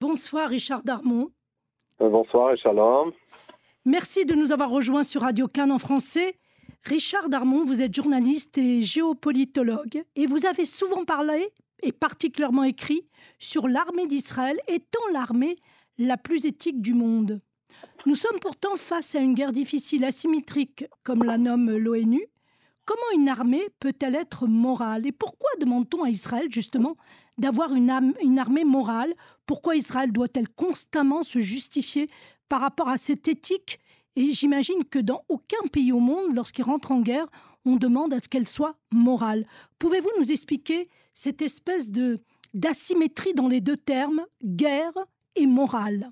[0.00, 1.28] Bonsoir Richard Darmon.
[2.00, 3.10] Euh, bonsoir et shalom.
[3.84, 6.38] Merci de nous avoir rejoints sur Radio Cannes en français.
[6.84, 11.48] Richard Darmon, vous êtes journaliste et géopolitologue et vous avez souvent parlé
[11.82, 13.08] et particulièrement écrit
[13.40, 15.56] sur l'armée d'Israël étant l'armée
[15.98, 17.40] la plus éthique du monde.
[18.06, 22.24] Nous sommes pourtant face à une guerre difficile, asymétrique, comme la nomme l'ONU.
[22.88, 26.96] Comment une armée peut-elle être morale Et pourquoi demande-t-on à Israël justement
[27.36, 29.12] d'avoir une, armée morale?
[29.44, 32.06] Pourquoi Israël doit-elle constamment se justifier
[32.48, 33.78] par rapport à cette éthique?
[34.16, 37.26] Et j'imagine que dans aucun pays au monde, lorsqu'il rentre en guerre,
[37.66, 39.46] on demande à ce qu'elle soit morale.
[39.78, 42.16] Pouvez-vous nous expliquer cette espèce de
[42.54, 44.94] d'asymétrie dans les deux termes, guerre
[45.34, 46.10] et morale?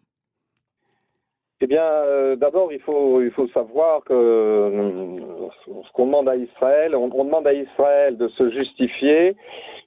[1.63, 5.19] Eh bien, euh, d'abord, il faut, il faut savoir que euh,
[5.67, 9.37] ce qu'on demande à Israël, on, demande à Israël de se justifier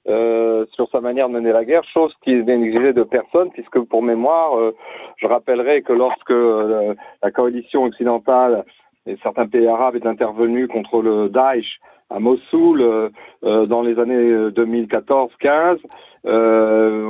[0.08, 3.78] euh, sur sa manière de mener la guerre, chose qui n'est exigée de personne, puisque
[3.82, 4.72] pour mémoire,
[5.18, 6.30] je rappellerai que lorsque
[7.22, 8.64] la coalition occidentale
[9.06, 11.78] et certains pays arabes est intervenu contre le Daesh
[12.10, 13.12] à Mossoul
[13.42, 15.78] dans les années 2014-15,
[16.26, 17.06] euh,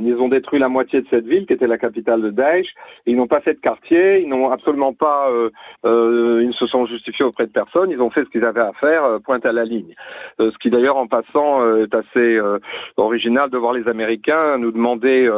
[0.00, 2.68] ils ont détruit la moitié de cette ville qui était la capitale de Daesh.
[3.06, 5.50] Ils n'ont pas fait de quartier, ils n'ont absolument pas, euh,
[5.84, 7.90] euh, ils ne se sont justifiés auprès de personne.
[7.90, 9.94] Ils ont fait ce qu'ils avaient à faire, euh, pointe à la ligne.
[10.40, 12.38] Euh, ce qui d'ailleurs, en passant, euh, est assez
[12.96, 15.30] original de voir les Américains nous demander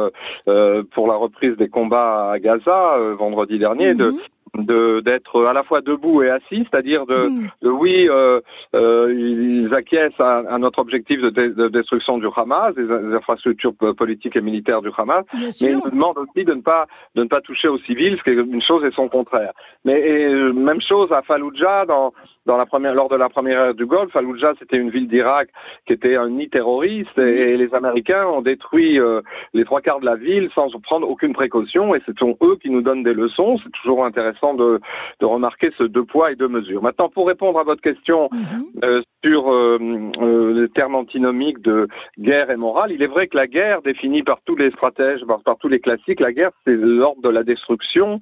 [0.93, 4.19] pour la reprise des combats à Gaza vendredi dernier de mhm
[4.63, 7.49] d'être à la fois debout et assis, c'est-à-dire de, hmm.
[7.61, 8.39] de, oui, euh,
[8.75, 14.35] euh, ils acquiescent à, à, notre objectif de, de, destruction du Hamas, des, infrastructures politiques
[14.35, 17.41] et militaires du Hamas, mais ils nous demandent aussi de ne pas de ne pas
[17.41, 19.51] toucher aux civils, ce qui est une chose et son contraire.
[19.83, 22.13] Mais et, même chose à Fallujah dans
[22.45, 25.49] dans la première lors de la première ère du Golfe, Fallujah c'était une ville d'Irak
[25.85, 29.21] qui était un nid terroriste et, les Américains ont détruit euh,
[29.53, 32.69] les trois quarts de la ville sans prendre aucune précaution et ce sont eux qui
[32.69, 33.57] nous donnent des leçons.
[33.63, 34.79] C'est toujours intéressant de,
[35.21, 36.81] remarquer ce deux poids et deux mesures.
[36.81, 38.65] Maintenant, pour répondre à votre question mhm.
[38.83, 39.77] euh, sur euh,
[40.21, 41.87] euh, le terme antinomique de
[42.19, 45.57] guerre et morale, il est vrai que la guerre, définie par tous les stratèges, par,
[45.57, 48.21] tous les classiques, la guerre, c'est l'ordre de la destruction,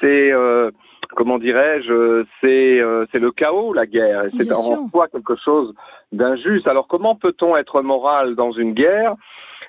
[0.00, 0.32] c'est
[1.14, 2.80] comment dirais-je, c'est
[3.12, 4.24] c'est le chaos, la guerre.
[4.36, 5.74] C'est en soi quelque chose
[6.10, 6.66] d'injuste.
[6.66, 9.14] Alors comment peut-on être moral dans une guerre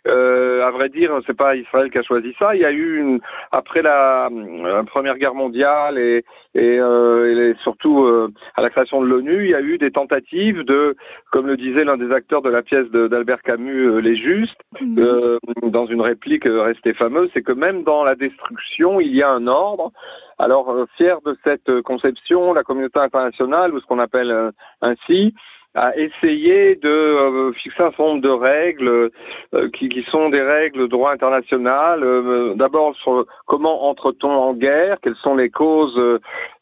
[0.07, 2.55] euh, à vrai dire, c'est pas Israël qui a choisi ça.
[2.55, 3.19] Il y a eu une,
[3.51, 6.25] après la, euh, Première Guerre mondiale et,
[6.55, 9.91] et, euh, et surtout euh, à la création de l'ONU, il y a eu des
[9.91, 10.95] tentatives de,
[11.31, 15.39] comme le disait l'un des acteurs de la pièce d'Albert Camus, euh, Les Justes, mhm.
[15.63, 19.47] dans une réplique restée fameuse, c'est que même dans la destruction, il y a un
[19.47, 19.91] ordre.
[20.39, 25.33] Alors, fier de cette conception, la communauté internationale, ou ce qu'on appelle ainsi,
[25.75, 29.09] a essayé de euh, fixer un certain nombre de règles
[29.53, 32.03] euh, qui, qui, sont des règles de droit international.
[32.03, 35.99] Euh, d'abord sur comment entre-t-on en guerre, quelles sont les causes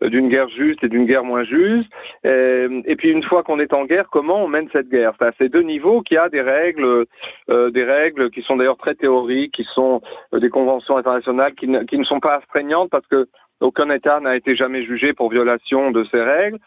[0.02, 1.92] d'une guerre juste et d'une guerre moins juste,
[2.24, 5.14] et, puis une fois qu'on est en guerre, comment on mène cette guerre?
[5.20, 7.06] C'est à ces deux niveaux qu'il y a des règles,
[7.48, 10.02] des règles qui sont d'ailleurs très théoriques, qui sont
[10.34, 13.28] des conventions internationales qui ne, qui ne sont pas astreignantes parce que
[13.60, 16.58] aucun État n'a été jamais jugé pour violation de ces règles.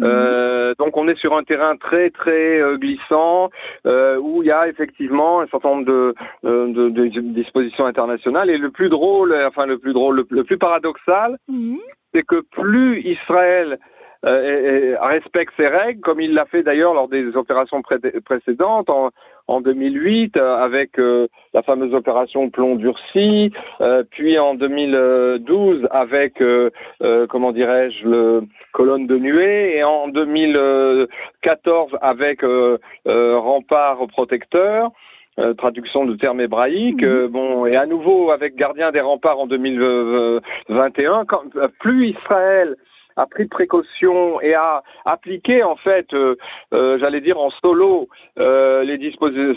[0.00, 0.06] Mhm.
[0.08, 3.50] Euh, donc on est sur un terrain très très euh, glissant
[3.86, 8.56] euh, où il y a effectivement un certain nombre de, de, de, dispositions internationales et
[8.56, 11.78] le plus drôle, enfin le plus drôle, le, plus paradoxal, mhm.
[12.14, 13.78] c'est que plus Israël
[14.26, 19.08] euh, respecte ses règles, comme il l'a fait d'ailleurs lors des opérations précédentes en,
[19.46, 23.50] en 2008 euh, avec euh, la fameuse opération plomb durci,
[24.10, 26.34] puis en 2012 avec
[27.28, 28.42] comment dirais-je le
[28.72, 32.42] colonne de nuée et en 2014 avec
[33.04, 34.90] rempart protecteur.
[35.56, 37.02] traduction de termes hébraïques.
[37.02, 37.26] Mhm.
[37.28, 41.24] bon, et à nouveau avec gardien des remparts en 2021.
[41.24, 41.42] Quand,
[41.80, 42.76] plus Israël
[43.20, 46.36] a pris de précautions et a appliqué en fait, euh,
[46.72, 48.08] euh, j'allais dire en solo,
[48.38, 48.98] euh, les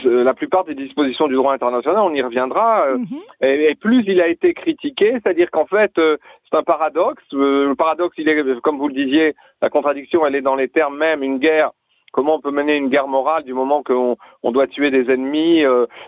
[0.04, 2.86] la plupart des dispositions du droit international, on y reviendra.
[2.96, 3.20] Mhm.
[3.42, 7.24] et, plus il a été critiqué, c'est-à-dire qu'en fait, c'est un paradoxe.
[7.32, 10.98] le paradoxe, il est, comme vous le disiez, la contradiction, elle est dans les termes
[10.98, 11.24] même.
[11.24, 11.72] Une guerre
[12.12, 15.64] comment on peut mener une guerre morale du moment qu'on on doit tuer des ennemis.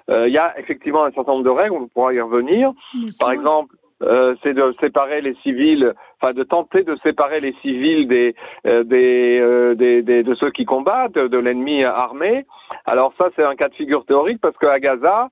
[0.10, 2.72] Il y a effectivement un certain nombre de règles, on pourra y revenir.
[3.20, 8.08] Par exemple, euh, c'est de séparer les civils, enfin de tenter de séparer les civils
[8.08, 8.36] des,
[8.66, 12.46] euh, euh, des, des, de ceux qui combattent, de l'ennemi armé.
[12.86, 15.30] Alors ça, c'est un cas de figure théorique parce qu'à Gaza,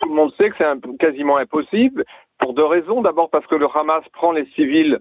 [0.00, 2.04] tout le monde sait que c'est quasiment impossible
[2.38, 3.02] pour deux raisons.
[3.02, 4.98] D'abord parce que le Hamas prend les civils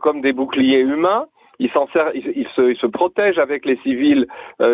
[0.00, 1.26] comme des boucliers humains.
[1.58, 4.26] Il s'en sert, il, se, il, se, protège avec les civils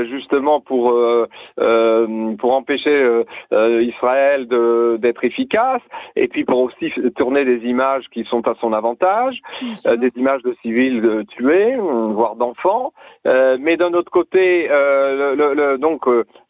[0.08, 0.94] justement pour
[2.38, 3.22] pour empêcher
[3.52, 4.46] Israël
[4.98, 5.82] d'être efficace
[6.16, 9.40] et puis pour aussi tourner des images qui sont à son avantage,
[9.84, 12.92] des images de civils tués, voire d'enfants.
[13.24, 16.04] mais d'un autre côté, le, le, donc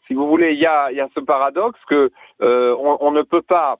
[0.06, 2.10] si vous voulez, il y a, y a ce paradoxe que
[2.40, 3.78] on, on ne peut pas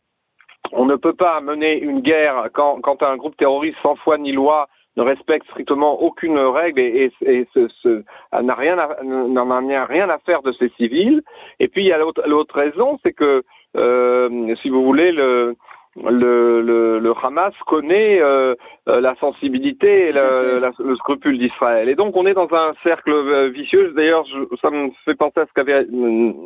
[0.73, 4.33] on ne peut pas mener une guerre quand, quand un groupe terroriste sans foi ni
[4.33, 8.03] loi ne respecte strictement aucune règle et, et, ce,
[8.33, 11.23] n'a rien n'en a rien à faire de ses civils.
[11.59, 13.43] Et puis il y a l'autre raison, c'est que
[13.77, 15.57] euh, si vous voulez le
[15.97, 18.55] le, le, le, Hamas connaît euh,
[18.89, 21.89] euh, la sensibilité et le scrupule d'Israël.
[21.89, 23.93] Et donc on est dans un cercle euh, vicieux.
[23.97, 24.25] D'ailleurs,
[24.63, 25.87] ça me fait penser à ce qu'avait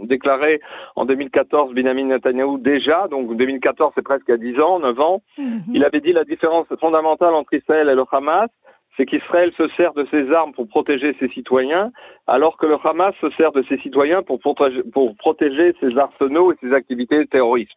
[0.04, 0.60] déclaré
[0.96, 3.06] en 2014 Benjamin Netanyahu déjà.
[3.08, 5.22] Donc 2014, c'est presque à 10 ans, 9 ans.
[5.36, 5.62] Mhm.
[5.74, 8.48] Il avait dit la différence fondamentale entre Israël et le Hamas,
[8.96, 11.90] c'est qu'Israël se sert de ses armes pour protéger ses citoyens,
[12.26, 16.52] alors que le Hamas se sert de ses citoyens pour protéger, pour protéger ses arsenaux
[16.52, 17.72] et ses activités terroristes.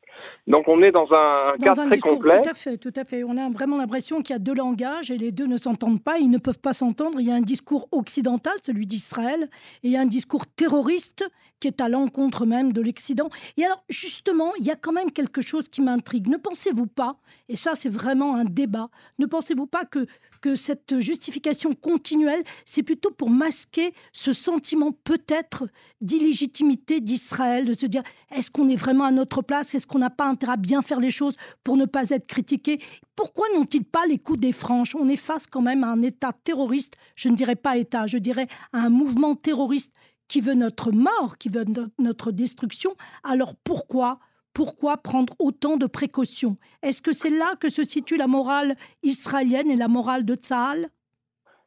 [0.45, 2.41] Donc on est dans un, cas très complet.
[2.43, 3.23] Tout à fait, tout à fait.
[3.23, 6.17] On a vraiment l'impression qu'il y a deux langages et les deux ne s'entendent pas,
[6.19, 7.19] ils ne peuvent pas s'entendre.
[7.19, 9.47] Il y a un discours occidental, celui d'Israël,
[9.83, 11.29] et il y a un discours terroriste
[11.59, 13.29] qui est à l'encontre même de l'Occident.
[13.57, 16.27] Et alors justement, il y a quand même quelque chose qui m'intrigue.
[16.27, 17.15] Ne pensez-vous pas,
[17.49, 18.89] et ça c'est vraiment un débat,
[19.19, 20.05] ne pensez-vous pas que,
[20.37, 25.65] que cette justification continuelle, c'est plutôt pour masquer ce sentiment peut-être
[26.01, 29.75] d'illégitimité d'Israël, de se dire est-ce qu'on est vraiment à notre place?
[29.75, 32.79] Est-ce qu'on n'a pas intérêt à bien faire les choses pour ne pas être critiqué?
[33.15, 34.95] Pourquoi n'ont-ils pas les coups des franches?
[34.95, 38.17] On est face quand même à un État terroriste, je ne dirais pas État, je
[38.17, 39.93] dirais à un mouvement terroriste
[40.27, 41.65] qui veut notre mort, qui veut
[41.99, 42.95] notre destruction.
[43.23, 44.19] Alors pourquoi
[44.57, 46.57] pourquoi prendre autant de précautions?
[46.81, 48.74] Est-ce que c'est là que se situe la morale
[49.04, 50.88] israélienne et la morale de Tzahal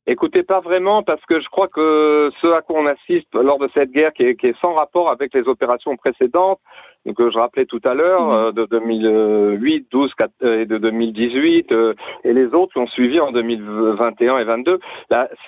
[0.09, 3.71] Écoutez, pas vraiment, parce que je crois que ce à quoi on assiste lors de
[3.75, 6.59] cette guerre, qui est, sans rapport avec les opérations précédentes,
[7.17, 11.95] que je rappelais tout à l'heure, euh, de 2008, 12 et de 2018, euh,
[12.25, 14.81] et les autres qui ont suivi en 2021 et 22,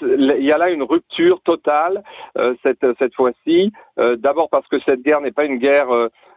[0.03, 2.05] il y a là une rupture totale
[2.39, 3.73] euh, cette, cette fois-ci.
[3.97, 5.89] D'abord parce que cette guerre n'est pas une guerre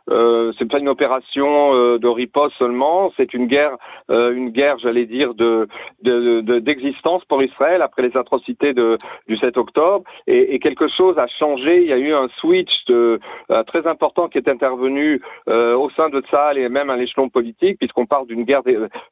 [0.10, 3.78] euh, c'est pas une opération euh, de riposte seulement, c'est une guerre,
[4.12, 5.68] euh, une guerre, j'allais dire, de,
[6.02, 8.98] d'existence de, pour Israël après les atrocités de,
[9.28, 10.04] du 7 octobre.
[10.28, 11.82] Et, et, quelque chose a changé.
[11.82, 13.20] Il y a eu un switch de,
[13.52, 17.78] euh, très important qui est intervenu au sein de Tzahal et même à l'échelon politique,
[17.78, 18.62] puisqu'on parle d'une guerre,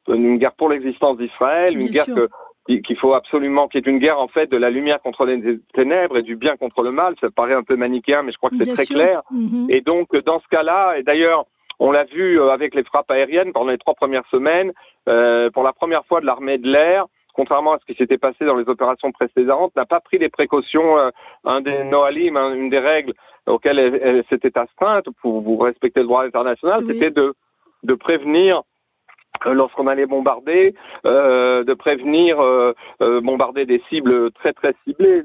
[0.08, 2.28] d'une guerre pour l'existence d'Israël, une guerre que
[2.66, 5.58] qu'il faut absolument, qu'il y ait une guerre en fait de la lumière contre les
[5.74, 7.14] ténèbres et du bien contre le mal.
[7.20, 9.22] Ça paraît un peu manichéen, mais je crois que c'est très clair.
[9.30, 9.66] Mhm.
[9.68, 11.44] Et donc dans ce cas-là, et d'ailleurs
[11.78, 14.72] on l'a vu euh, avec les frappes aériennes pendant les trois premières semaines,
[15.08, 18.44] euh, pour la première fois de l'armée de l'air, contrairement à ce qui s'était passé
[18.44, 20.98] dans les opérations précédentes, n'a pas pris les précautions.
[20.98, 21.10] Euh,
[21.44, 23.12] un des noalim, une des règles
[23.46, 27.34] auxquelles elle, s'était astreinte pour vous respecter le droit international, c'était de
[27.82, 28.62] de prévenir
[29.46, 30.74] lorsqu'on allait bombarder,
[31.04, 35.22] euh, de prévenir euh, euh, bombarder des cibles très très ciblées,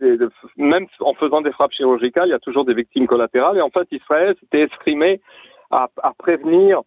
[0.58, 3.58] même en faisant des frappes chirurgicales, il y a toujours des victimes collatérales.
[3.58, 5.22] Et en fait, Israël s'était exprimé
[5.72, 6.82] à, à, prévenir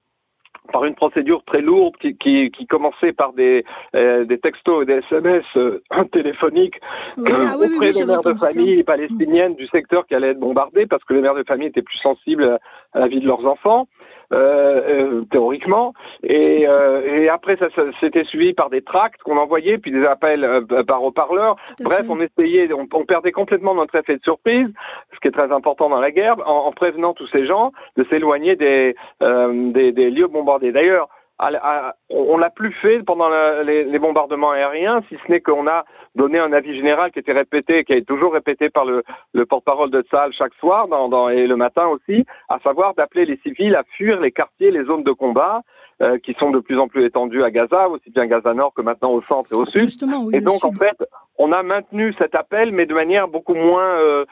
[0.73, 3.65] par une procédure très lourde qui, qui, qui commençait par des,
[3.95, 5.45] des textos et des SMS
[6.13, 6.79] téléphoniques
[7.19, 11.15] ah auprès des mères de famille palestiniennes du secteur qui allaient être bombardées parce que
[11.15, 12.59] les mères de famille étaient plus sensibles
[12.93, 13.89] à la vie de leurs enfants.
[14.33, 15.93] Euh, euh, théoriquement.
[16.23, 20.07] Et, euh, et après, ça, ça c'était suivi par des tracts qu'on envoyait, puis des
[20.07, 21.57] appels par haut-parleurs.
[21.83, 24.69] Bref, on essayait, on, on, perdait complètement notre effet de surprise,
[25.13, 28.05] ce qui est très important dans la guerre, en, en prévenant tous ces gens de
[28.05, 30.73] s'éloigner des, des, des lieux bombardés.
[30.73, 31.09] D'ailleurs,
[31.39, 33.29] on l'a plus fait pendant
[33.65, 35.85] les, bombardements aériens, si ce n'est qu'on a
[36.15, 39.03] donné un avis général qui était répété, qui est toujours répété par le,
[39.47, 43.75] porte-parole de Tsahal chaque soir dans, et le matin aussi, à savoir d'appeler les civils
[43.75, 45.63] à fuir les quartiers, les zones de combat,
[46.01, 48.83] euh, qui sont de plus en plus étendues à Gaza, aussi bien Gaza Nord que
[48.83, 49.89] maintenant au centre et au sud.
[50.33, 50.97] et donc en fait,
[51.39, 54.25] on a maintenu cet appel, mais de manière beaucoup moins euh,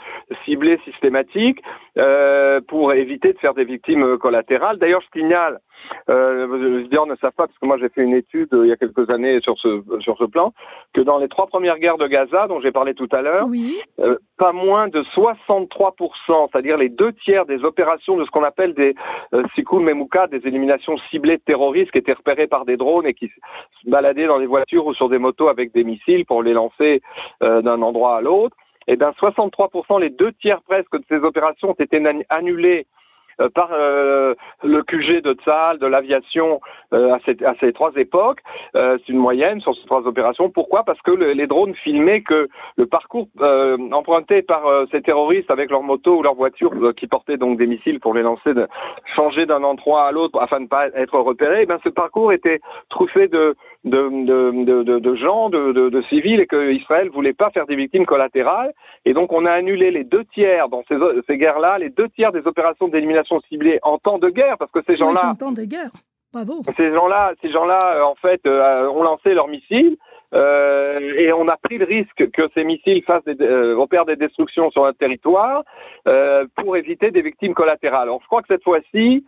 [0.44, 1.62] ciblée, systématique,
[1.96, 4.78] euh, pour éviter de faire des victimes collatérales.
[4.78, 5.60] D'ailleurs, je signale
[6.08, 8.72] euh, les ne savent pas, parce que moi j'ai fait une étude euh, il y
[8.72, 10.52] a quelques années sur ce, sur ce plan,
[10.94, 13.46] que dans les trois premières guerres de Gaza, dont j'ai parlé tout à l'heure,
[14.00, 18.74] euh, pas moins de 63%, c'est-à-dire les deux tiers des opérations de ce qu'on appelle
[18.74, 18.94] des
[19.34, 23.14] euh, Sikul Memouka, des éliminations ciblées de terroristes qui étaient repérés par des drones et
[23.14, 26.52] qui se baladaient dans des voitures ou sur des motos avec des missiles pour les
[26.52, 27.02] lancer
[27.42, 28.56] euh, d'un endroit à l'autre,
[28.86, 32.86] et bien 63%, les deux tiers presque de ces opérations ont été annulées
[33.54, 36.60] par le QG de Tsal, de l'aviation
[36.92, 38.40] à, à, ces trois époques.
[38.72, 40.50] c'est une moyenne sur ces trois opérations.
[40.50, 40.84] Pourquoi?
[40.84, 43.28] Parce que les drones filmaient que le parcours
[43.92, 48.00] emprunté par ces terroristes avec leur moto ou leur voiture qui portaient donc des missiles
[48.00, 48.66] pour les lancer, de,
[49.14, 52.32] changer d'un endroit à l'autre afin de ne pas être repérés, eh ben, ce parcours
[52.32, 53.54] était truffé de,
[53.84, 58.72] de, de, de gens, de, civils, et que Israël voulait pas faire des victimes collatérales.
[59.04, 62.32] Et donc on a annulé les deux tiers dans ces, ces guerres-là, les deux tiers
[62.32, 65.30] des opérations d'élimination ciblées en temps de guerre, parce que ces gens-là...
[65.30, 65.92] en temps de guerre.
[66.32, 66.62] Bravo.
[66.76, 69.96] Ces gens-là, ces gens-là, euh, en fait, euh, ont lancé leurs missiles.
[70.32, 74.14] Euh, et on a pris le risque que ces missiles fassent des, euh, opèrent des
[74.14, 75.64] destructions sur un territoire
[76.06, 78.02] euh, pour éviter des victimes collatérales.
[78.02, 79.26] Alors, je crois que cette fois-ci,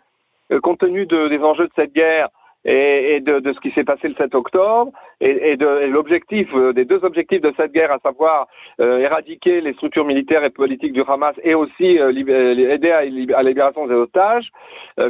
[0.63, 2.29] compte tenu de, des enjeux de cette guerre
[2.65, 6.49] et, et de, de, ce qui s'est passé le 7 octobre et, et de l'objectif
[6.75, 8.47] des deux objectifs de cette guerre, à savoir
[8.79, 13.95] éradiquer les structures militaires et politiques du Hamas et aussi aider à, la libération des
[13.95, 14.51] otages,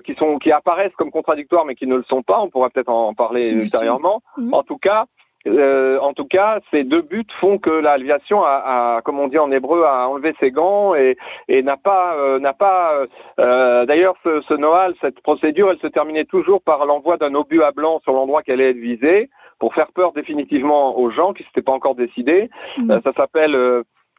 [0.04, 2.40] qui sont qui apparaissent comme contradictoires mais qui ne le sont pas.
[2.40, 4.23] On pourra peut-être en parler ultérieurement.
[4.52, 5.06] En tout cas,
[5.46, 9.38] euh, en tout cas, ces deux buts font que l'aviation a, a, comme on dit
[9.38, 11.16] en hébreu, a enlevé ses gants et,
[11.49, 13.06] et n'a pas, euh, n'a pas.
[13.40, 17.62] Euh, D'ailleurs, ce, ce Noal, cette procédure, elle se terminait toujours par l'envoi d'un obus
[17.62, 21.44] à blanc sur l'endroit qu'elle allait être visée pour faire peur définitivement aux gens qui
[21.44, 22.50] s'étaient pas encore décidés.
[22.78, 22.90] Mm.
[22.90, 23.54] Euh, ça s'appelle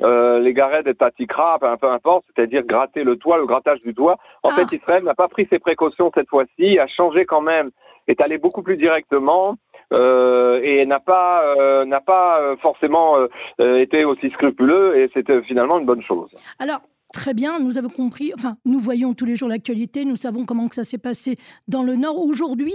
[0.01, 4.17] euh, les garets de tatikra, peu importe, c'est-à-dire gratter le toit, le grattage du doigt.
[4.41, 4.53] En ah.
[4.53, 7.71] fait, Israël n'a pas pris ses précautions cette fois-ci, a changé quand même,
[8.07, 9.55] est allé beaucoup plus directement.
[9.93, 13.15] Euh, et n'a pas euh, n'a pas euh, forcément
[13.59, 16.29] été aussi scrupuleux et c'était finalement une bonne chose.
[16.59, 16.81] Alors
[17.13, 20.67] Très bien, nous avons compris, enfin, nous voyons tous les jours l'actualité, nous savons comment
[20.67, 21.35] que ça s'est passé
[21.67, 22.17] dans le Nord.
[22.17, 22.73] Aujourd'hui,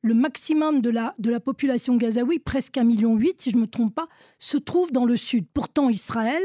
[0.00, 3.62] le maximum de la, de la population gazaoui, presque un million huit, si je ne
[3.62, 4.06] me trompe pas,
[4.38, 5.44] se trouve dans le Sud.
[5.52, 6.40] Pourtant, Israël,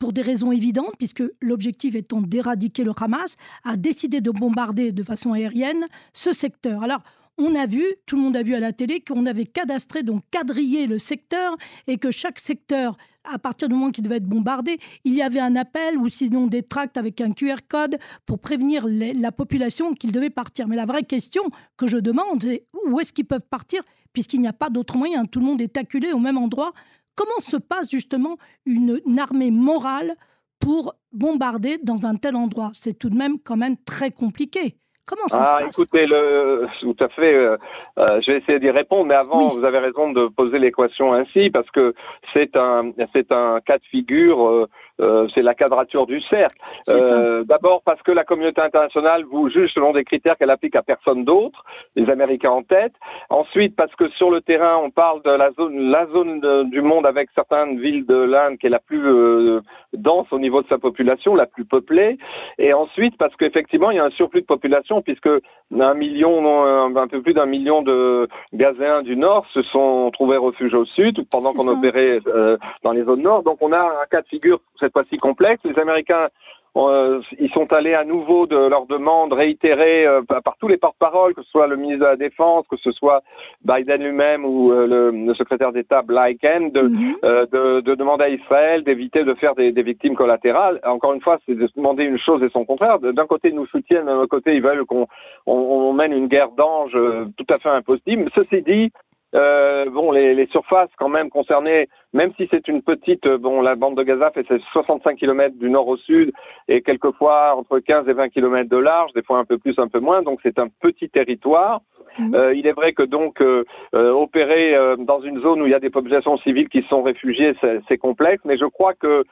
[0.00, 5.02] pour des raisons évidentes, puisque l'objectif étant d'éradiquer le Hamas, a décidé de bombarder de
[5.04, 6.82] façon aérienne ce secteur.
[6.82, 7.02] Alors,
[7.38, 10.22] on a vu, tout le monde a vu à la télé, qu'on avait cadastré, donc
[10.30, 14.78] quadrillé le secteur et que chaque secteur, à partir du moment qu'il devait être bombardé,
[15.04, 18.86] il y avait un appel ou sinon des tracts avec un QR code pour prévenir
[18.88, 20.66] la population qu'il devait partir.
[20.66, 21.42] Mais la vraie question
[21.76, 25.24] que je demande, c'est où est-ce qu'ils peuvent partir puisqu'il n'y a pas d'autre moyen
[25.24, 26.72] Tout le monde est acculé au même endroit.
[27.14, 30.14] Comment se passe justement une armée morale
[30.58, 32.72] pour bombarder dans un tel endroit?
[32.74, 34.76] C'est tout de même quand même très compliqué.
[35.08, 37.34] Comment ça ah, écoutez, le, tout à fait.
[37.34, 37.56] Euh,
[37.98, 41.48] euh, je vais essayer d'y répondre, mais avant, vous avez raison de poser l'équation ainsi
[41.48, 41.94] parce que
[42.34, 44.68] c'est un, c'est un cas de figure.
[45.00, 46.58] Euh, c'est la quadrature du cercle.
[46.88, 50.82] Euh, D'abord parce que la communauté internationale vous juge selon des critères qu'elle applique à
[50.82, 51.64] personne d'autre,
[51.96, 52.92] les Américains en tête.
[53.30, 57.06] Ensuite parce que sur le terrain, on parle de la zone, la zone du monde
[57.06, 59.60] avec certaines villes de l'Inde qui est la plus euh,
[59.92, 62.18] dense au niveau de sa population, la plus peuplée.
[62.58, 65.30] Et ensuite parce qu'effectivement, il y a un surplus de population puisque
[65.78, 66.64] un million,
[66.96, 71.24] un peu plus d'un million de Gazéens du Nord se sont trouvés refuge au Sud
[71.30, 73.42] pendant qu'on opérait euh, dans les zones Nord.
[73.42, 75.62] Donc on a un cas de figure cette fois-ci complexe.
[75.64, 76.28] Les Américains
[76.76, 81.34] euh, ils sont allés à nouveau de leur demande réitérée euh, par tous les porte-paroles,
[81.34, 83.22] que ce soit le ministre de la Défense, que ce soit
[83.64, 87.16] Biden lui-même ou euh, le, secrétaire d'État Blinken, de, mhm.
[87.22, 90.80] de, de, demander à Israël d'éviter de faire des, des, victimes collatérales.
[90.84, 92.98] Encore une fois, c'est de demander une chose et son contraire.
[92.98, 95.06] D'un côté, ils nous soutiennent, d'un autre côté, ils veulent qu'on
[95.46, 96.96] on, mène une guerre d'ange
[97.36, 98.30] tout à fait impossible.
[98.34, 98.92] Ceci dit,
[99.34, 103.60] euh, bon, les, les, surfaces quand même concernées, même si c'est une petite, euh, bon,
[103.60, 106.32] la bande de Gaza fait 65 km du nord au sud
[106.66, 109.88] et quelquefois entre 15 et 20 km de large, des fois un peu plus, un
[109.88, 111.82] peu moins, donc c'est un petit territoire.
[112.18, 112.34] Mhm.
[112.34, 115.80] Euh, il est vrai que donc euh, opérer dans une zone où il y a
[115.80, 117.54] des populations civiles qui sont réfugiées,
[117.86, 119.24] c'est complexe, mais je crois que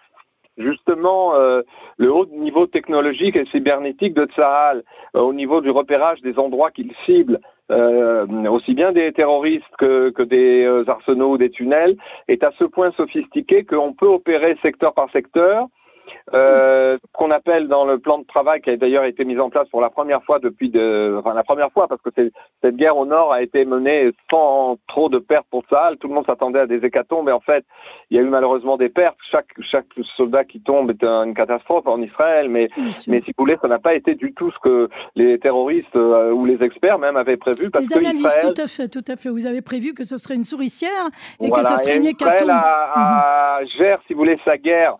[0.59, 4.85] justement le haut niveau technologique et cybernétique de Tsahal,
[5.15, 10.23] au niveau du repérage des endroits qu'il cible, euh, aussi bien des terroristes que, que
[10.23, 11.97] des euh, arsenaux ou des tunnels,
[12.29, 15.69] est à ce point sophistiqué qu'on peut opérer secteur par secteur
[16.35, 19.69] euh, qu'on appelle dans le plan de travail qui a d'ailleurs été mis en place
[19.69, 22.11] pour la première fois depuis de, enfin la première fois parce que
[22.63, 25.91] cette guerre au nord a été menée sans trop de pertes pour ça.
[26.01, 27.65] Tout le monde s'attendait à des hécatombes, mais en fait,
[28.11, 29.17] il y a eu malheureusement des pertes.
[29.31, 29.87] Chaque chaque
[30.17, 32.69] soldat qui tombe est une catastrophe en Israël, mais
[33.09, 36.33] mais si vous voulez, ça n'a pas été du tout ce que les terroristes euh,
[36.33, 37.71] ou les experts même avaient prévu.
[37.71, 39.29] Parce les analystes, tout à fait, tout à fait.
[39.29, 41.07] Vous avez prévu que ce serait une souricière
[41.41, 42.35] et que ce serait une hécatombe.
[42.37, 43.69] Israël a, mhm.
[43.79, 44.97] gère, si vous voulez, sa guerre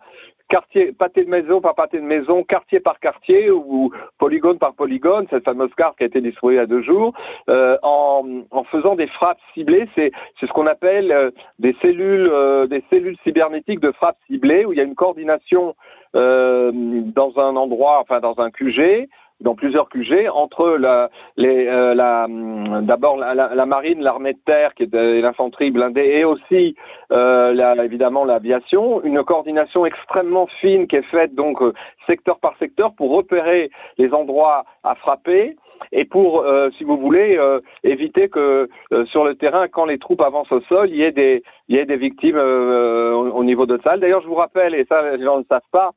[0.49, 5.27] quartier, pâté de maison par pâté de maison, quartier par quartier ou polygone par polygone,
[5.29, 7.13] cette fameuse carte qui a été distribuée a deux jours,
[7.49, 8.23] euh, en,
[8.71, 9.87] faisant des frappes ciblées.
[9.95, 10.11] C'est
[10.41, 14.77] ce qu'on appelle euh, des cellules euh, des cellules cybernétiques de frappes ciblées où il
[14.77, 15.75] y a une coordination
[16.13, 19.07] dans un endroit, enfin dans un QG
[19.41, 24.39] dans plusieurs QG entre la, les, euh, la, hum, d'abord la, la, marine, l'armée de
[24.45, 26.75] terre qui est l'infanterie blindée et aussi
[27.11, 31.73] euh, la, évidemment l'aviation, une coordination extrêmement fine qui est faite donc euh,
[32.07, 35.55] secteur par secteur pour repérer les endroits à frapper
[35.91, 39.99] et pour, euh, si vous voulez, euh, éviter que euh, sur le terrain, quand les
[39.99, 43.97] troupes avancent au sol, il y ait des, victimes au, au, niveau de ça.
[43.97, 45.91] D'ailleurs, je vous rappelle, et ça les gens ne savent pas,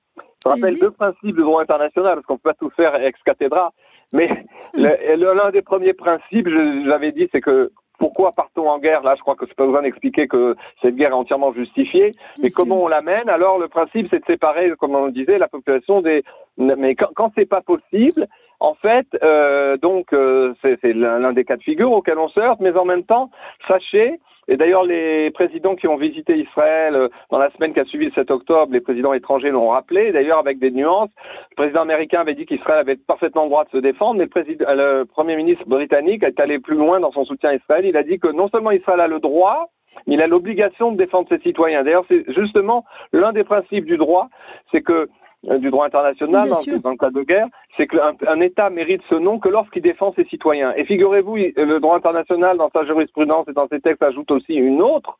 [0.45, 3.21] je rappelle deux principes du droit international, parce qu'on ne peut pas tout faire ex
[3.25, 3.73] cathedra,
[4.13, 4.29] mais
[4.75, 9.03] l'un des premiers principes, je, l'avais dit, c'est que pourquoi partons en guerre?
[9.03, 12.13] Là, je crois que c'est pas besoin d'expliquer que cette guerre est entièrement justifiée.
[12.43, 13.29] Mais comment on l'amène?
[13.29, 16.25] Alors, le principe, c'est de séparer, comme on le disait, la population des.
[16.57, 18.27] Mais quand, quand c'est pas possible,
[18.59, 22.61] en fait, euh, donc euh, c'est l'un des cas de figure auxquels on se heurte.
[22.61, 23.31] Mais en même temps,
[23.69, 24.19] sachez
[24.49, 28.07] et d'ailleurs, les présidents qui ont visité Israël euh, dans la semaine qui a suivi
[28.07, 31.11] le 7 octobre, les présidents étrangers l'ont rappelé, d'ailleurs avec des nuances.
[31.51, 34.31] Le président américain avait dit qu'Israël avait parfaitement le droit de se défendre, mais le,
[34.31, 37.85] président, le Premier ministre britannique est allé plus loin dans son soutien à Israël.
[37.87, 39.69] Il a dit que non seulement Israël a le droit,
[40.07, 41.85] mais il a l'obligation de défendre ses citoyens.
[41.85, 44.29] D'ailleurs, c'est justement l'un des principes du droit,
[44.73, 45.07] c'est que euh,
[45.43, 46.49] du droit international
[46.83, 50.13] dans, le cas de guerre, c'est qu'un un État mérite ce nom que lorsqu'il défend
[50.15, 50.75] ses citoyens.
[50.77, 54.83] Et figurez-vous, le droit international, dans sa jurisprudence et dans ses textes, ajoute aussi une
[54.83, 55.19] autre,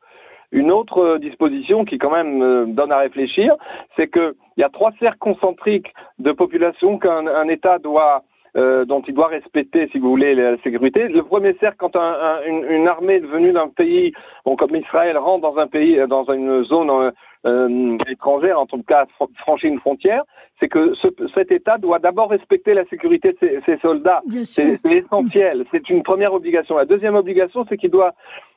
[0.51, 3.55] une autre euh, disposition qui quand même euh, donne à réfléchir,
[3.95, 8.23] c'est qu'il y a trois cercles concentriques de population qu'un État doit
[8.57, 11.07] euh, dont il doit respecter, si vous voulez, la sécurité.
[11.07, 14.11] Le premier cercle, quand un, une, une, armée venue d'un pays,
[14.43, 17.13] bon, comme Israël, rentre dans un pays, dans une zone
[17.45, 19.05] euh, étrangère, en tout cas
[19.37, 20.23] franchit une frontière,
[20.59, 24.21] c'est que ce, cet État doit d'abord respecter la sécurité de ses, ses soldats.
[24.29, 25.65] C'est essentiel.
[25.71, 26.77] C'est une première obligation.
[26.77, 28.13] La deuxième obligation, c'est qu'il doit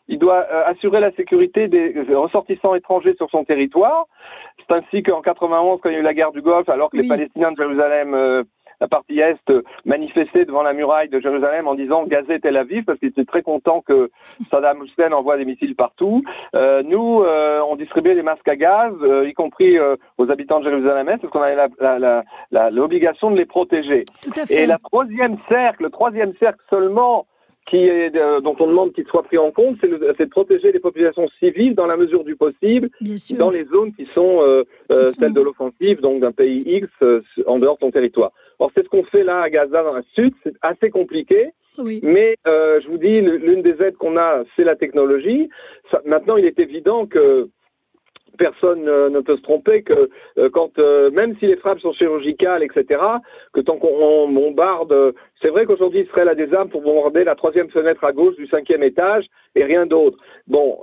[0.08, 4.06] il doit euh, assurer la sécurité des ressortissants étrangers sur son territoire.
[4.58, 6.98] C'est ainsi qu'en 91, quand il y a eu la guerre du Golfe, alors que
[6.98, 8.44] les Palestiniens de Jérusalem euh,
[8.80, 9.52] la partie Est
[9.84, 13.42] manifestait devant la muraille de Jérusalem en disant gazez Tel Aviv parce qu'ils étaient très
[13.42, 14.10] contents que
[14.50, 16.22] Saddam Hussein envoie des missiles partout.
[16.54, 20.60] Euh, nous, euh, on distribuait des masques à gaz, euh, y compris euh, aux habitants
[20.60, 24.04] de Jérusalem-Est, parce qu'on avait l'obligation de les protéger.
[24.50, 27.26] Et la troisième cercle, le troisième cercle seulement
[27.66, 28.10] qui est,
[28.42, 31.86] dont on demande qu'il soit pris en compte, c'est de protéger les populations civiles dans
[31.86, 32.90] la mesure du possible,
[33.38, 34.64] dans les zones qui sont euh,
[35.18, 36.88] celles de l'offensive, donc d'un pays X
[37.46, 38.32] en dehors de son territoire.
[38.58, 40.34] Or, c'est ce qu'on fait là à Gaza, dans le sud.
[40.42, 41.50] C'est assez compliqué.
[41.78, 42.00] Oui.
[42.02, 45.48] Mais euh, je vous dis, l'une des aides qu'on a, c'est la technologie.
[45.90, 47.48] Ça, maintenant, il est évident que
[48.36, 51.92] personne euh, ne peut se tromper que euh, quand euh, même si les frappes sont
[51.92, 53.00] chirurgicales, etc.,
[53.52, 57.70] que tant qu'on bombarde, c'est vrai qu'aujourd'hui Israël a des armes pour bombarder la troisième
[57.70, 60.18] fenêtre à gauche du cinquième étage et rien d'autre.
[60.48, 60.80] Bon,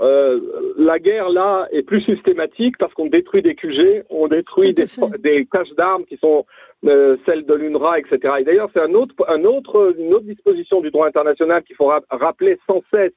[0.78, 4.86] la guerre là est plus systématique parce qu'on détruit des QG, on détruit des,
[5.20, 6.46] des, caches d'armes qui sont
[6.84, 8.36] celles de l'UNRWA, etc.
[8.40, 11.92] Et d'ailleurs, c'est un autre, un autre, une autre disposition du droit international qu'il faut
[12.10, 13.14] rappeler sans cesse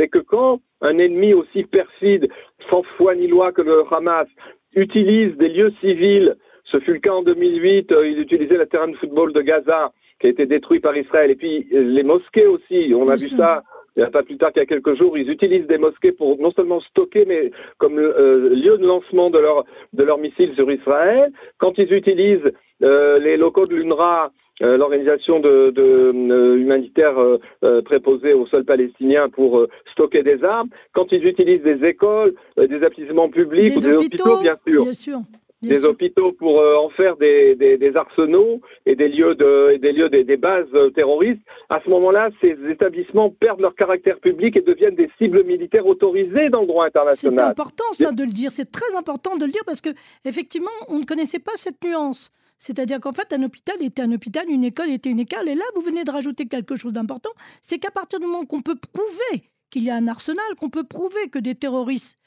[0.00, 2.28] c'est que quand un ennemi aussi perfide,
[2.70, 4.28] sans foi ni loi que le Hamas,
[4.74, 8.88] utilise des lieux civils, ce fut le cas en 2008, euh, il utilisait le terrain
[8.88, 12.46] de football de Gaza, qui a été détruit par Israël, et puis euh, les mosquées
[12.46, 13.62] aussi, on a vu ça
[13.96, 16.12] il n'y a pas plus tard qu'il y a quelques jours, ils utilisent des mosquées
[16.12, 20.54] pour non seulement stocker, mais comme euh, lieu de lancement de leurs de leurs missiles
[20.54, 21.32] sur Israël.
[21.58, 24.30] Quand ils utilisent les locaux de l'UNRWA
[24.62, 30.68] euh, l'organisation de, de euh, humanitaire euh, préposée au sol palestinien pour stocker des armes,
[30.92, 34.82] quand ils utilisent des écoles, des établissements publics, des, hôpitaux, bien sûr.
[34.82, 35.18] Bien sûr.
[35.62, 40.10] des hôpitaux pour en faire des, des, des, arsenaux et des lieux de des lieux
[40.10, 41.40] des, bases terroristes.
[41.70, 46.50] À ce moment-là, ces établissements perdent leur caractère public et deviennent des cibles militaires autorisées
[46.50, 47.38] dans le droit international.
[47.38, 48.52] C'est important ça de le dire.
[48.52, 49.90] C'est très important de le dire parce que
[50.26, 52.30] effectivement, on ne connaissait pas cette nuance.
[52.60, 55.48] C'est-à-dire qu'en fait, un hôpital était un hôpital, une école était une école.
[55.48, 58.62] Et là, vous venez de rajouter quelque chose d'important, c'est qu'à partir du moment qu'on
[58.62, 62.18] peut prouver qu'il y a un arsenal, qu'on peut prouver que des terroristes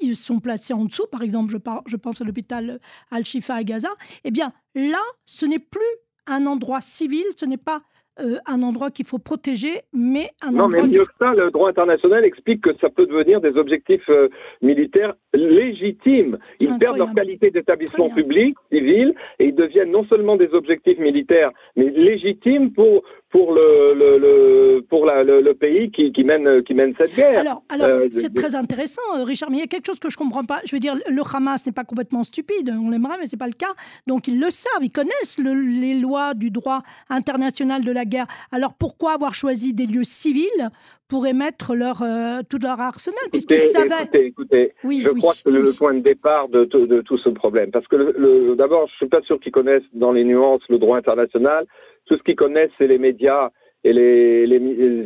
[0.00, 3.90] ils sont placés en dessous, par exemple, je, je pense à l'hôpital Al-Shifa à Gaza,
[4.24, 5.80] eh bien là, ce n'est plus
[6.26, 7.82] un endroit civil, ce n'est pas
[8.20, 10.80] euh, un endroit qu'il faut protéger, mais un non, endroit.
[10.80, 14.08] Non, mais mieux que ça, le droit international explique que ça peut devenir des objectifs
[14.08, 14.28] euh,
[14.62, 16.38] militaires légitimes.
[16.60, 21.50] Ils perdent leur qualité d'établissement public, civil, et ils deviennent non seulement des objectifs militaires,
[21.76, 26.74] mais légitimes pour pour le, le, le pour la, le, pays qui, qui, mène qui
[26.74, 27.38] mène cette guerre.
[27.38, 29.50] Alors, alors euh, c'est très intéressant, Richard.
[29.50, 30.60] Mais il y a quelque chose que je comprends pas.
[30.64, 32.72] Je veux dire, le Hamas n'est pas complètement stupide.
[32.72, 33.74] On l'aimerait, mais c'est pas le cas.
[34.06, 38.26] Donc ils le savent, ils connaissent les lois du droit international de la guerre.
[38.52, 40.70] Alors pourquoi avoir choisi des lieux civils
[41.08, 44.02] pour émettre leur, euh, tout leur arsenal, puisqu'ils savaient...
[44.02, 47.28] Écoutez, écoutez oui, je crois que c'est le point de départ de, de, tout ce
[47.28, 47.70] problème.
[47.70, 50.96] Parce que d'abord, je ne suis pas sûr qu'ils connaissent dans les nuances le droit
[50.96, 51.66] international.
[52.06, 53.50] Tout ce qu'ils connaissent, c'est les médias
[53.86, 54.56] et les, les,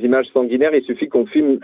[0.02, 1.60] images sanguinaires, il suffit qu'on filme,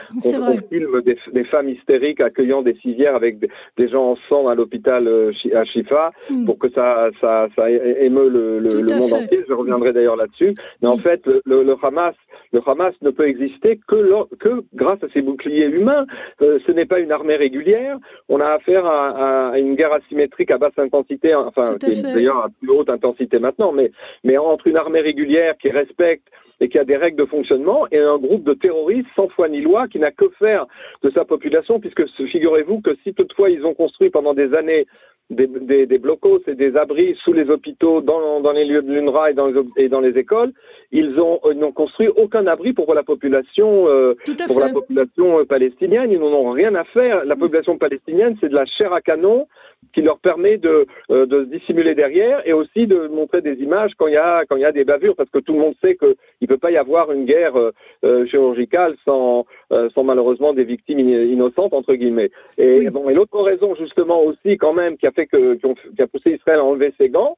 [0.68, 5.32] filme des, femmes hystériques accueillant des civières avec des, gens en sang à l'hôpital euh,
[5.54, 6.44] à Chifa hmm.
[6.44, 9.44] pour que ça, ça, ça émeut le, le, monde entier.
[9.48, 10.52] Je reviendrai d'ailleurs là-dessus.
[10.82, 12.14] Mais en fait, le, le, Hamas,
[12.52, 16.04] le Hamas ne peut exister que, que grâce à ses boucliers humains.
[16.42, 17.96] Euh, ce n'est pas une armée régulière.
[18.28, 21.76] On a affaire à, à une guerre asymétrique à basse intensité, enfin,
[22.14, 23.90] d'ailleurs à plus haute intensité maintenant, mais,
[24.22, 26.28] mais entre une armée régulière qui respecte
[26.60, 29.60] et qui a des règles de fonctionnement, et un groupe de terroristes sans foi ni
[29.60, 30.66] loi qui n'a que faire
[31.02, 34.86] de sa population, puisque figurez-vous que si toutefois ils ont construit pendant des années
[35.30, 38.92] des, des, des, blocos et des abris sous les hôpitaux, dans, dans les lieux de
[38.92, 40.52] l'UNRWA et dans les, et dans les écoles,
[40.92, 44.14] ils ont n'ont construit aucun abri pour la population euh,
[44.46, 46.12] pour la population euh, palestinienne.
[46.12, 47.24] Ils n'en ont rien à faire.
[47.24, 47.38] La mm.
[47.38, 49.48] population palestinienne, c'est de la chair à canon
[49.92, 53.92] qui leur permet de, euh, de se dissimuler derrière et aussi de montrer des images
[53.98, 55.74] quand il y a quand il y a des bavures, parce que tout le monde
[55.80, 57.54] sait qu'il ne peut pas y avoir une guerre
[58.02, 59.46] chirurgicale sans
[59.94, 62.30] sans malheureusement des victimes innocentes entre guillemets.
[62.58, 66.06] Et bon, et l'autre raison justement aussi quand même qui a fait que qui, a
[66.06, 67.36] poussé Israël à enlever ses gants,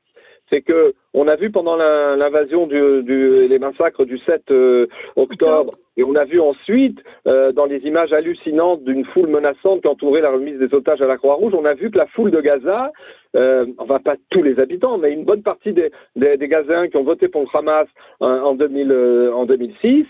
[0.50, 5.74] c'est que on a vu pendant l'invasion du, du, les massacres du 7 euh, octobre,
[5.96, 10.20] et on a vu ensuite euh, dans les images hallucinantes d'une foule menaçante qui entourait
[10.20, 12.92] la remise des otages à la Croix-Rouge, on a vu que la foule de Gaza,
[13.36, 16.96] euh, enfin pas tous les habitants, mais une bonne partie des, des, des Gazains qui
[16.96, 17.88] ont voté pour le Hamas
[18.20, 18.92] en, 2000,
[19.34, 20.06] en 2006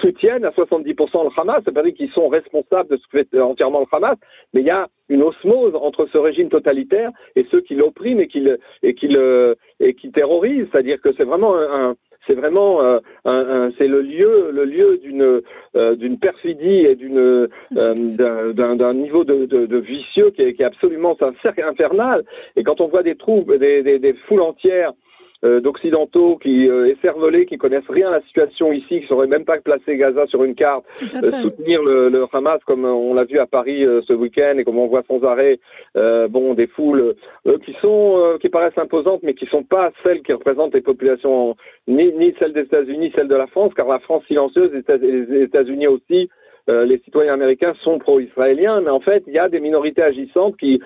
[0.00, 1.62] soutiennent à 70% le Hamas.
[1.64, 4.16] Ça veut dire qu'ils sont responsables de ce que fait entièrement le Hamas,
[4.54, 8.28] mais il y a une osmose entre ce régime totalitaire et ceux qui l'oppriment et
[8.28, 10.66] qui le, et qui le, et qui terrorisent.
[10.72, 15.42] C'est-à-dire que c'est vraiment un, c'est vraiment euh, un, c'est le lieu le lieu d'une
[15.76, 17.48] euh, d'une perfidie et d'une euh,
[18.52, 22.24] d'un niveau de, de, de, vicieux qui est, qui est absolument un cercle infernal
[22.56, 24.92] et quand on voit des troupes des, des, des foules entières
[25.42, 29.58] d'occidentaux qui euh, écervelés, qui connaissent rien à la situation ici, qui sauraient même pas
[29.58, 33.46] placer Gaza sur une carte, euh, soutenir le, le, Hamas comme on l'a vu à
[33.46, 35.58] Paris euh, ce week-end et comme on voit sans arrêt,
[35.94, 37.14] bon, des foules
[37.64, 42.12] qui sont qui paraissent imposantes, mais qui sont pas celles qui représentent les populations ni,
[42.12, 46.30] ni celles des États-Unis, celles de la France, car la France silencieuse, les États-Unis aussi.
[46.68, 50.80] les citoyens américains sont pro-israéliens, mais en fait, il y a des minorités agissantes qui,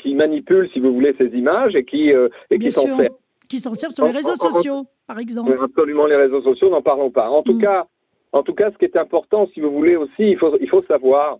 [0.00, 2.10] qui manipulent, si vous voulez, ces images et qui,
[2.50, 3.19] et qui s'en servent
[3.50, 5.54] qui s'en servent sur les réseaux sociaux, par exemple.
[5.60, 7.28] Absolument, les réseaux sociaux, n'en parlons pas.
[7.28, 7.60] En tout mm.
[7.60, 7.86] cas,
[8.32, 10.84] en tout cas, ce qui est important, si vous voulez aussi, il faut, il faut
[10.84, 11.38] savoir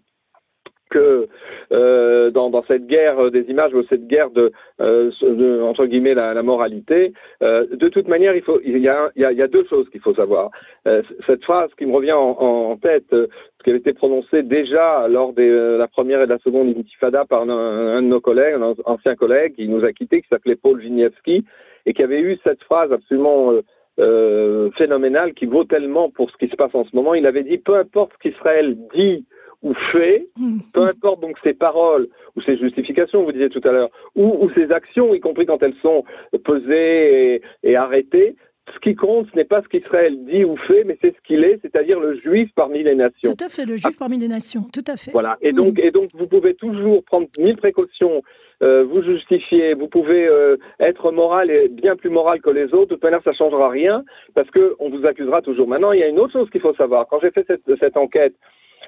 [0.90, 1.28] que
[1.70, 6.14] euh, dans, dans, cette guerre des images ou cette guerre de, euh, de entre guillemets
[6.14, 9.30] la, la moralité, euh, de toute manière, il faut il y a, il y a,
[9.30, 10.50] il y a deux choses qu'il faut savoir.
[10.88, 13.28] Euh, cette phrase qui me revient en, en tête, euh,
[13.62, 17.24] qui avait été prononcée déjà lors de euh, la première et de la seconde intifada
[17.24, 20.56] par un, un, de nos collègues, un ancien collègue qui nous a quittés, qui s'appelait
[20.56, 21.44] Paul Winiewski,
[21.86, 23.62] et qui avait eu cette phrase absolument euh,
[23.98, 27.14] euh, phénoménale qui vaut tellement pour ce qui se passe en ce moment.
[27.14, 29.26] Il avait dit peu importe ce qu'Israël dit
[29.62, 30.26] ou fait,
[30.72, 34.50] peu importe donc ses paroles ou ses justifications, vous disiez tout à l'heure, ou, ou,
[34.54, 36.04] ses actions, y compris quand elles sont
[36.44, 38.36] pesées et, et arrêtées,
[38.74, 41.44] ce qui compte, ce n'est pas ce qu'Israël dit ou fait, mais c'est ce qu'il
[41.44, 43.34] est, c'est-à-dire le juif parmi les nations.
[43.34, 45.10] Tout à fait, le juif parmi les nations, tout à fait.
[45.10, 45.82] Voilà, et donc, mm.
[45.82, 48.22] et donc vous pouvez toujours prendre mille précautions
[48.62, 52.90] euh, vous justifiez, vous pouvez euh, être moral et bien plus moral que les autres,
[52.90, 55.66] de toute manière, ça changera rien parce que on vous accusera toujours.
[55.66, 57.06] Maintenant, il y a une autre chose qu'il faut savoir.
[57.08, 58.34] Quand j'ai fait cette, cette enquête,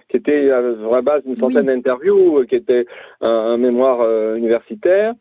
[0.08, 2.84] qui était à la base d'une centaine d'interviews, euh, qui était
[3.20, 4.06] un, un mémoire
[4.36, 5.14] universitaire,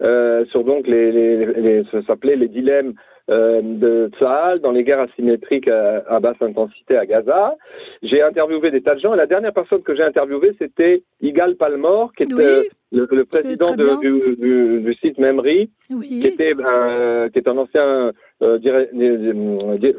[0.00, 2.94] sur donc les, les, les ça s'appelait les dilemmes
[3.28, 7.56] euh, de Tsahal dans les guerres asymétriques à, basse intensité à Gaza.
[8.00, 11.56] J'ai interviewé des tas de gens et la dernière personne que j'ai interviewée, c'était Igal
[11.56, 17.40] Palmore, qui était le, président de, du, du, du, site Memri, qui, était, euh, qui
[17.40, 18.58] est un ancien euh,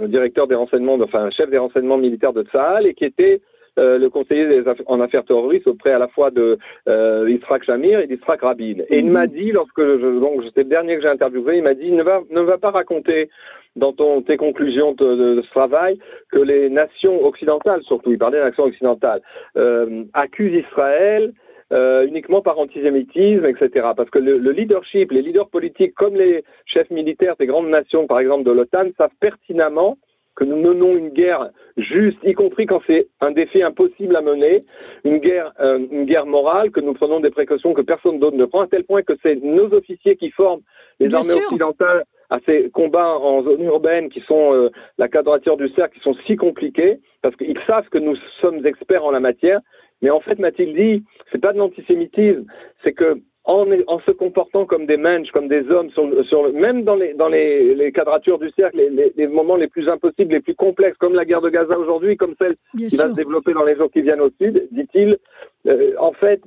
[0.08, 3.42] directeur des renseignements, enfin chef des renseignements militaires de Tsahal et qui était
[3.78, 8.08] euh, le conseiller en affaires terroristes auprès à la fois de euh, Israq Shamir et
[8.08, 8.76] d'Israaq Rabin.
[8.90, 9.12] Et il mhm.
[9.12, 12.04] m'a dit, lorsque je, donc c'était le dernier que j'ai interviewé, il m'a dit ne
[12.04, 13.30] va ne va pas raconter
[13.76, 16.00] dans ton, tes conclusions de, ce travail
[16.32, 19.22] que les nations occidentales, surtout, il parlait des nations occidentales,
[19.56, 21.34] euh, accusent Israël
[21.74, 23.88] euh, uniquement par antisémitisme, etc.
[23.96, 28.08] Parce que le, le, leadership, les leaders politiques, comme les chefs militaires des grandes nations,
[28.08, 29.98] par exemple de l'OTAN, savent pertinemment
[30.38, 34.64] que nous menons une guerre juste, y compris quand c'est un défi impossible à mener,
[35.04, 38.46] une guerre, euh, une guerre morale, que nous prenons des précautions que personne d'autre ne
[38.46, 40.62] prend, à tel point que c'est nos officiers qui forment
[41.00, 45.70] les armées occidentales à ces combats en zone urbaine qui sont euh, la quadrature du
[45.70, 49.62] cercle, qui sont si compliqués, parce qu'ils savent que nous sommes experts en la matière.
[50.04, 52.46] Mais en fait, m'a-t-il dit, c'est pas de l'antisémitisme,
[52.84, 56.84] c'est que en, en, se comportant comme des mensch, comme des hommes, sur, sur même
[56.84, 60.42] dans les, dans les, les quadratures du cercle, les, les, moments les plus impossibles, les
[60.42, 63.64] plus complexes, comme la guerre de Gaza aujourd'hui, comme celle qui va se développer dans
[63.64, 65.18] les jours qui viennent au sud, dit-il,
[65.66, 66.42] euh, en fait,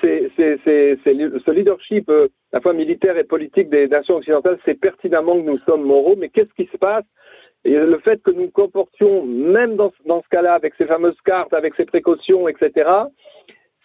[0.00, 5.36] c'est ce leadership, euh, à la fois militaire et politique des nations occidentales, c'est pertinemment
[5.36, 7.04] que nous sommes moraux, mais qu'est-ce qui se passe?
[7.64, 11.20] Et le fait que nous nous comportions, même dans, dans ce cas-là, avec ces fameuses
[11.24, 12.90] cartes, avec ces précautions, etc.,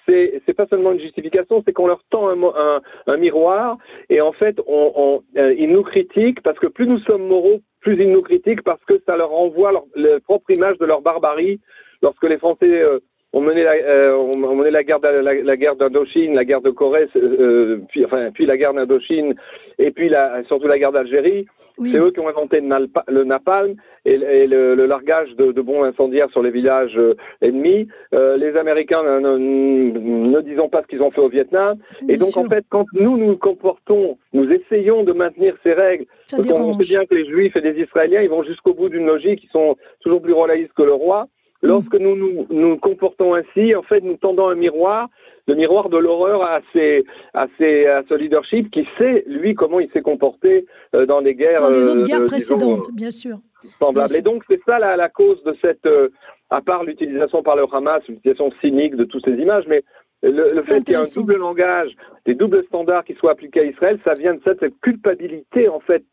[0.08, 3.78] c'est pas seulement une justification, c'est qu'on leur tend un, miroir
[4.10, 8.12] et en fait euh, ils nous critiquent parce que plus nous sommes moraux, plus ils
[8.12, 11.60] nous critiquent parce que ça leur renvoie leur, leur propre image de leur barbarie.
[12.02, 13.00] Lorsque les Français euh,
[13.36, 16.70] on menait la, euh, on, menait la guerre, la, la guerre d'Indochine, la guerre de
[16.70, 19.36] Corée, euh, puis, enfin, puis la guerre d'Indochine,
[19.78, 21.46] et puis la, surtout la guerre d'Algérie.
[21.84, 25.84] C'est eux qui ont inventé le napalm et, et le, le, largage de, de, bombes
[25.84, 27.90] incendiaires sur les villages euh, ennemis.
[28.14, 31.78] Euh, les Américains, ne, ne, disons pas ce qu'ils ont fait au Vietnam.
[32.04, 32.42] Bien et donc, sûr.
[32.42, 36.80] en fait, quand nous nous comportons, nous essayons de maintenir ces règles, Ça parce qu'on
[36.80, 39.50] sait bien que les Juifs et les Israéliens, ils vont jusqu'au bout d'une logique, ils
[39.50, 41.28] sont toujours plus royalistes que le roi.
[41.66, 45.10] Lorsque nous nous, nous comportons ainsi, en fait, nous tendons un miroir,
[45.48, 51.06] le miroir de l'horreur à, ce leadership qui sait, lui, comment il s'est comporté euh,
[51.06, 51.60] dans les guerres.
[51.60, 53.38] Dans les autres euh, guerres euh, précédentes, disons, bien sûr.
[53.80, 54.10] Semblables.
[54.10, 56.10] Bien Et donc, c'est ça la, la, cause de cette, euh,
[56.52, 59.84] à part l'utilisation par le Hamas, l'utilisation cynique de toutes ces images, mais
[60.22, 61.92] le, le fait qu'il y ait un double langage,
[62.26, 65.80] des doubles standards qui soient appliqués à Israël, ça vient de cette, cette culpabilité, en
[65.80, 66.04] fait,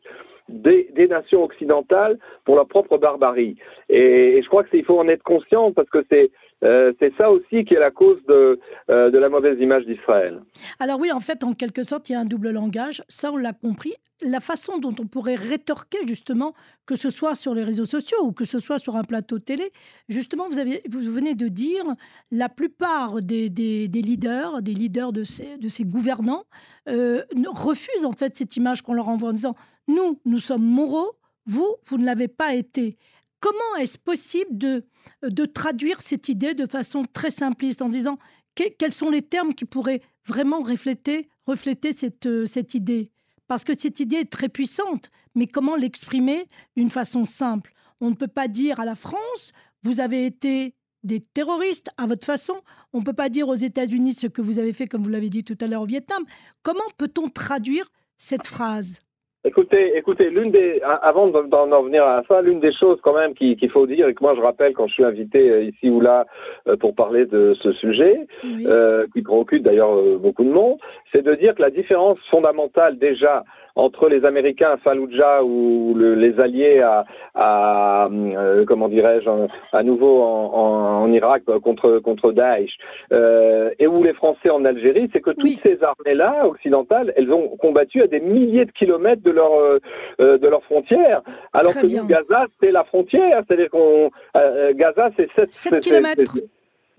[0.49, 3.57] des, nations occidentales pour leur propre barbarie.
[3.89, 6.31] Et, et je crois qu'il faut en être conscient parce que c'est
[6.63, 10.43] euh, c'est ça aussi qui est la cause de, euh, de la mauvaise image d'Israël.
[10.79, 13.03] Alors oui, en fait, en quelque sorte, il y a un double langage.
[13.09, 13.95] Ça, on l'a compris.
[14.25, 16.55] La façon dont on pourrait rétorquer, justement,
[16.87, 19.73] que ce soit sur les réseaux sociaux ou que ce soit sur un plateau télé,
[20.09, 21.85] justement, vous, venez de dire,
[22.31, 26.45] la plupart des, leaders, des leaders de ces, de ces gouvernants,
[26.89, 29.55] euh, refusent en fait cette image qu'on leur envoie en disant,
[29.89, 32.97] nous, nous sommes moraux, vous, vous ne l'avez pas été.
[33.43, 34.87] Comment est-ce possible de,
[35.23, 38.17] de traduire cette idée de façon très simpliste en disant
[38.55, 43.11] que, quels sont les termes qui pourraient vraiment refléter, refléter cette, cette idée?
[43.49, 47.75] Parce que cette idée est très puissante, mais comment l'exprimer d'une façon simple?
[48.01, 49.51] On ne peut pas dire à la France,
[49.83, 52.55] vous avez été des terroristes à votre façon.
[52.93, 55.31] On ne peut pas dire aux États-Unis ce que vous avez fait, comme vous l'avez
[55.31, 56.25] dit tout à l'heure au Vietnam.
[56.63, 59.01] Comment peut-on traduire cette phrase?
[59.45, 63.57] Écoutez, écoutez, l'une des, avant d'en venir à ça, l'une des choses quand même qu'il
[63.57, 66.01] qu faut dire et que moi je rappelle quand je suis invité euh, ici ou
[66.01, 66.27] là
[66.69, 68.65] euh, pour parler de ce sujet, oui.
[68.69, 70.79] euh, qui préoccupe d'ailleurs beaucoup de monde,
[71.11, 73.43] c'est de dire que la différence fondamentale déjà
[73.75, 77.05] entre les Américains à Fallujah ou le, les alliés à,
[77.35, 79.29] à euh, comment dirais-je,
[79.73, 82.71] à nouveau en, en, en, Irak contre contre Daesh
[83.13, 85.61] euh, et où les Français en Algérie, c'est que toutes oui.
[85.63, 90.49] ces armées-là occidentales, elles ont combattu à des milliers de kilomètres de leur euh, de
[90.49, 95.29] leurs frontières, alors Très que nous, Gaza, c'est la frontière, c'est-à-dire qu'on euh, Gaza, c'est
[95.35, 96.23] 7, 7 kilomètres.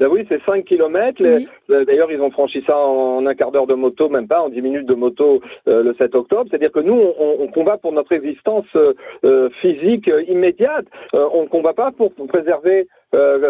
[0.04, 1.24] Ben oui, c'est 5 kilomètres.
[1.24, 1.48] Oui.
[1.70, 4.62] D'ailleurs, ils ont franchi ça en un quart d'heure de moto, même pas, en 10
[4.62, 5.40] minutes de moto
[5.70, 6.46] euh, le 7 octobre.
[6.50, 10.86] C'est-à-dire que nous, on, on, combat pour notre existence euh, physique euh, immédiate.
[11.14, 12.90] on ne combat pas pour, préserver,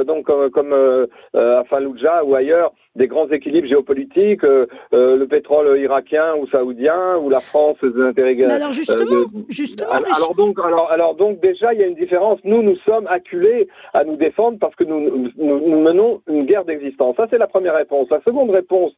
[0.06, 4.44] donc comme, comme euh, à Fallujah ou ailleurs, des grands équilibres géopolitiques,
[4.92, 8.36] le pétrole irakien ou saoudien, ou la France des intérêts.
[8.36, 9.92] Mais alors justement, justement.
[9.92, 12.40] Alors, alors, donc, alors, alors donc déjà, il y a une différence.
[12.44, 16.66] Nous, nous sommes acculés à nous défendre parce que nous, nous, nous menons une guerre
[16.66, 17.16] d'existence.
[17.16, 18.10] Ça, c'est la première réponse.
[18.10, 18.94] La seconde réponse,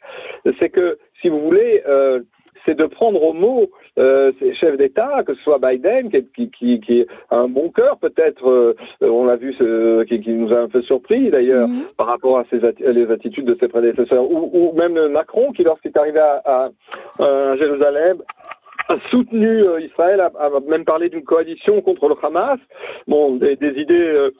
[0.60, 2.22] c'est que, si vous voulez, euh,
[2.66, 6.50] c'est de prendre au mot euh, ces chefs d'État, que ce soit Biden, qui, qui,
[6.50, 10.54] qui, qui a un bon cœur, peut-être, euh, on l'a vu, ce, qui, qui, nous
[10.54, 11.76] a un peu surpris d'ailleurs Mhm.
[11.76, 11.84] mmh.
[11.98, 15.64] par rapport à ses atti les attitudes de ses prédécesseurs, ou, ou même Macron, qui
[15.64, 16.70] lorsqu'il est arrivé à, à,
[17.24, 18.18] à Jérusalem,
[18.88, 22.60] a soutenu euh, Israël, a, a, même parlé d'une coalition contre le Hamas.
[23.08, 24.32] Bon, des, des idées euh,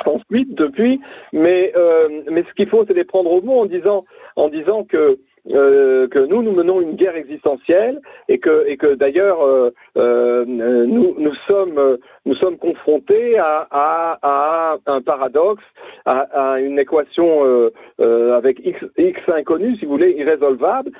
[0.00, 1.00] transmises depuis,
[1.32, 4.04] mais euh, mais ce qu'il faut, c'est les prendre au mot en disant
[4.36, 5.18] en disant que
[5.50, 10.44] euh, que nous nous menons une guerre existentielle et que et que d'ailleurs euh, euh,
[10.46, 15.64] nous nous sommes nous sommes confrontés à, à, à un paradoxe
[16.06, 16.20] à,
[16.54, 20.90] à une équation euh, euh, avec x x inconnu si vous voulez irrésolvable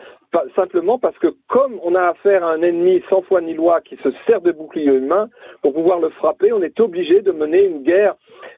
[0.54, 3.96] simplement parce que comme on a affaire à un ennemi sans foi ni loi qui
[3.96, 5.28] se sert de bouclier humain
[5.62, 8.14] pour pouvoir le frapper, on est obligé de mener une guerre,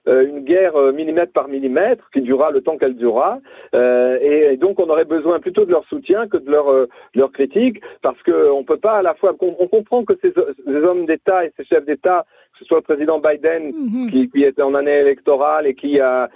[0.08, 3.38] euh, une guerre euh, millimètre par millimètre qui durera le temps qu'elle durera,
[3.74, 6.86] euh, et, et, donc on aurait besoin plutôt de leur soutien que de leur, euh,
[7.14, 10.14] de leur critique, parce que on peut pas à la fois, on, on comprend que
[10.22, 14.10] ces, ces hommes d'État et ces chefs d'État que ce soit le président Biden Mhm.
[14.10, 16.30] qui, qui, était en année électorale et qui a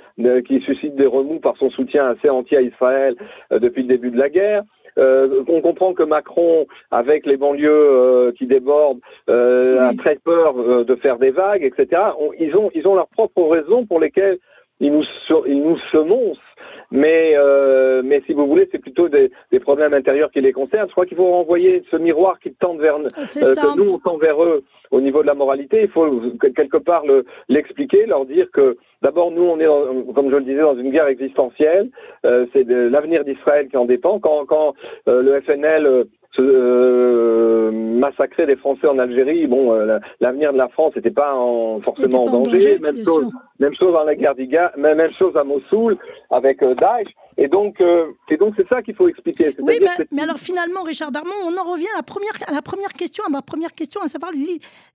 [0.47, 3.17] qui suscite des remous par son soutien assez entier à Israël
[3.51, 4.65] depuis le début de la guerre,
[5.01, 11.31] on comprend que Macron, avec les banlieues qui débordent, a très peur de faire des
[11.31, 12.03] vagues, etc.
[12.39, 14.39] ils ont ils ont leurs propres raisons pour lesquelles
[14.81, 15.05] ils nous
[15.47, 16.39] ils nous semoncent
[16.91, 20.89] mais euh, mais si vous voulez, c'est plutôt des, des, problèmes intérieurs qui les concernent.
[20.89, 24.17] Je crois qu'il faut renvoyer ce miroir qui tend vers euh, que nous on tend
[24.17, 25.83] vers eux au niveau de la moralité.
[25.83, 26.21] Il faut
[26.55, 27.05] quelque part
[27.49, 31.07] l'expliquer, leur dire que d'abord nous on est, comme je le disais, dans une guerre
[31.07, 31.91] existentielle.
[32.25, 34.19] Euh, c'est l'avenir d'Israël qui en dépend.
[34.19, 34.75] Quand quand
[35.07, 36.07] euh, le FNL
[36.39, 41.81] euh, massacrer des Français en Algérie, bon, euh, l'avenir de la France n'était pas en,
[41.81, 42.79] forcément en danger.
[42.79, 45.97] même, chose, même chose dans la guerre d'Iga, même, chose à Mossoul
[46.31, 47.09] avec euh, Daesh.
[47.37, 49.55] Et donc, euh, et donc c'est ça qu'il faut expliquer.
[49.61, 49.79] Oui,
[50.11, 53.25] mais, alors finalement, Richard Darmon, on en revient à la première, à la première question,
[53.25, 54.33] à ma première question, à savoir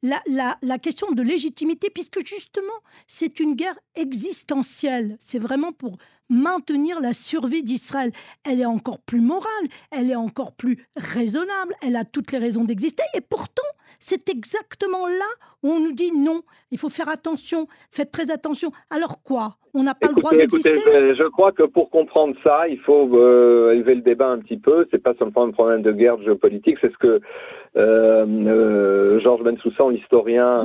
[0.04, 5.16] la, la, la question de légitimité, puisque justement, c'est une guerre existentielle.
[5.20, 5.98] C'est vraiment pour
[6.30, 8.12] maintenir la survie d'Israël.
[8.44, 12.64] Elle est encore plus morale, elle est encore plus raisonnable, elle a toutes les raisons
[12.64, 13.62] d'exister, et pourtant,
[14.00, 15.26] c'est exactement là
[15.64, 18.72] où on nous dit non, il faut faire attention, faites très attention.
[18.90, 19.58] Alors quoi?
[19.78, 20.74] On n'a pas le droit d'exister.
[20.74, 24.88] Je crois que pour comprendre ça, il faut euh, élever le débat un petit peu.
[24.90, 27.20] C'est pas seulement un problème de guerre géopolitique, c'est ce que
[27.78, 30.64] euh, euh, Georges Bensoussan, l'historien,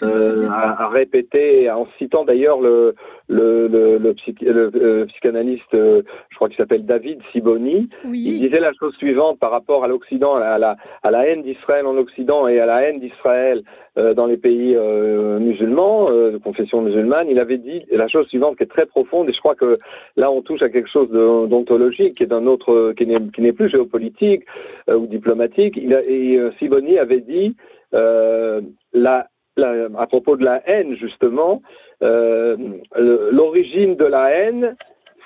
[0.00, 2.94] a, répété, en citant d'ailleurs le,
[3.28, 7.90] le, le, psychanalyste, je crois qu'il s'appelle David Siboni.
[8.04, 11.84] Il disait la chose suivante par rapport à l'Occident, à la, à la haine d'Israël
[11.84, 13.58] en Occident et à la haine d'Israël.
[13.58, 18.26] euh, dans les pays euh, musulmans, euh, de confession musulmane, il avait dit la chose
[18.28, 19.72] suivante qui est très profonde, et je crois que
[20.16, 24.44] là on touche à quelque chose d'ontologique, qui est d'un autre, qui n'est plus géopolitique
[24.88, 25.74] ou diplomatique.
[25.76, 27.56] Il a, et Siboni avait dit
[27.92, 31.62] la, la, à propos de la haine justement,
[32.02, 34.76] l'origine de la haine,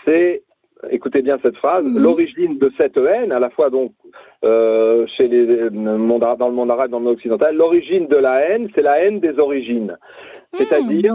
[0.05, 0.43] c'est
[0.91, 2.03] écoutez bien cette phrase, mhm.
[2.03, 3.93] l'origine de cette haine, à la fois donc
[4.45, 8.69] euh, chez les, dans le monde arabe, dans le monde occidental, l'origine de la haine,
[8.75, 9.97] c'est la haine des origines.
[10.57, 11.15] C'est-à-dire,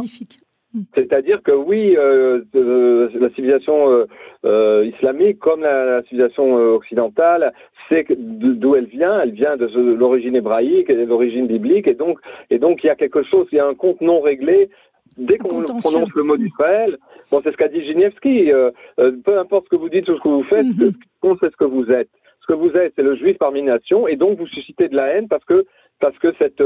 [0.74, 0.84] hmm.
[0.94, 4.06] c'est-à-dire que oui, euh, euh, la civilisation
[4.46, 7.54] euh, islamique, comme la, civilisation occidentale,
[7.90, 9.20] c'est d'où elle vient.
[9.20, 12.92] Elle vient de, l'origine hébraïque et de l'origine biblique, et donc, et donc il y
[12.92, 14.70] a quelque chose, il y a un compte non réglé
[15.18, 16.98] dès qu'on prononce le mot d'Israël,
[17.32, 20.16] bon, c'est ce qu'a dit Giniewski, euh, euh, peu importe ce que vous dites ou
[20.18, 20.92] ce que vous faites, mm
[21.24, 21.38] -hmm.
[21.40, 22.10] c'est ce que vous êtes.
[22.42, 25.08] Ce que vous êtes, c'est le juif parmi nations, et donc vous suscitez de la
[25.08, 25.66] haine parce que
[26.00, 26.62] parce que cette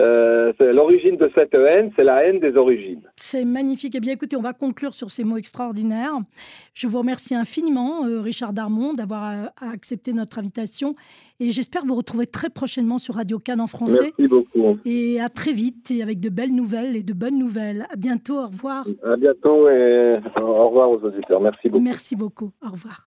[0.00, 3.02] euh, l'origine de cette haine, c'est la haine des origines.
[3.16, 3.94] C'est magnifique.
[3.94, 6.14] Eh bien, écoutez, on va conclure sur ces mots extraordinaires.
[6.72, 10.96] Je vous remercie infiniment, euh, Richard Darmon, d'avoir euh, accepté notre invitation.
[11.38, 14.12] Et j'espère vous retrouver très prochainement sur Radio Cannes en français.
[14.18, 14.78] Merci beaucoup.
[14.84, 17.86] Et à très vite, et avec de belles nouvelles et de bonnes nouvelles.
[17.92, 18.38] À bientôt.
[18.38, 18.84] Au revoir.
[19.04, 21.40] À bientôt et au revoir aux auditeurs.
[21.40, 21.84] Merci beaucoup.
[21.84, 22.50] Merci beaucoup.
[22.62, 23.02] Au revoir.